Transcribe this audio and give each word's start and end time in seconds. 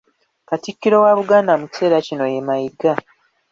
Katikkiro 0.47 0.97
wa 1.05 1.11
Buganda 1.19 1.53
mu 1.59 1.65
kiseera 1.71 1.97
kino 2.07 2.25
ye 2.33 2.39
Mayiga. 2.47 2.93